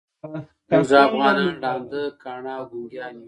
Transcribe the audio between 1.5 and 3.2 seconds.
ړانده، کاڼه او ګونګیان یوو.